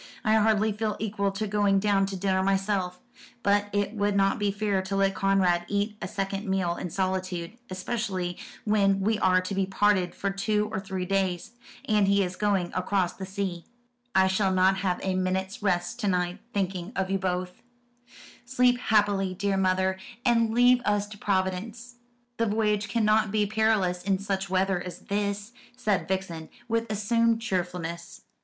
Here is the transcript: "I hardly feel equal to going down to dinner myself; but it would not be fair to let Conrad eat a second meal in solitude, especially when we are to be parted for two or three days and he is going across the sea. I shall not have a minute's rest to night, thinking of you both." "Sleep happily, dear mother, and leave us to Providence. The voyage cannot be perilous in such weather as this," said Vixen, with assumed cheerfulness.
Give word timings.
"I 0.25 0.33
hardly 0.33 0.71
feel 0.71 0.95
equal 0.97 1.31
to 1.33 1.45
going 1.45 1.77
down 1.77 2.07
to 2.07 2.15
dinner 2.15 2.41
myself; 2.41 2.99
but 3.43 3.69
it 3.71 3.93
would 3.93 4.15
not 4.15 4.39
be 4.39 4.49
fair 4.51 4.81
to 4.81 4.95
let 4.95 5.13
Conrad 5.13 5.63
eat 5.67 5.95
a 6.01 6.07
second 6.07 6.47
meal 6.49 6.75
in 6.75 6.89
solitude, 6.89 7.55
especially 7.69 8.35
when 8.65 8.99
we 9.01 9.19
are 9.19 9.41
to 9.41 9.53
be 9.53 9.67
parted 9.67 10.15
for 10.15 10.31
two 10.31 10.67
or 10.71 10.79
three 10.79 11.05
days 11.05 11.51
and 11.85 12.07
he 12.07 12.23
is 12.23 12.35
going 12.35 12.71
across 12.73 13.13
the 13.13 13.27
sea. 13.27 13.65
I 14.15 14.25
shall 14.25 14.51
not 14.51 14.77
have 14.77 14.99
a 15.03 15.13
minute's 15.13 15.61
rest 15.61 15.99
to 15.99 16.07
night, 16.07 16.39
thinking 16.51 16.93
of 16.95 17.11
you 17.11 17.19
both." 17.19 17.61
"Sleep 18.43 18.79
happily, 18.79 19.35
dear 19.35 19.55
mother, 19.55 19.99
and 20.25 20.51
leave 20.51 20.81
us 20.83 21.05
to 21.09 21.17
Providence. 21.19 21.97
The 22.37 22.47
voyage 22.47 22.89
cannot 22.89 23.29
be 23.29 23.45
perilous 23.45 24.01
in 24.01 24.17
such 24.17 24.49
weather 24.49 24.81
as 24.81 25.01
this," 25.01 25.51
said 25.77 26.07
Vixen, 26.07 26.49
with 26.67 26.91
assumed 26.91 27.39
cheerfulness. 27.39 28.21